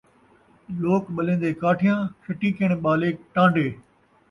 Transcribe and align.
لوک 0.81 1.03
ٻلین٘دے 1.15 1.51
کاٹھیاں، 1.61 1.99
شٹیکݨ 2.23 2.69
ٻالے 2.83 3.09
ٹان٘ڈے 3.33 3.67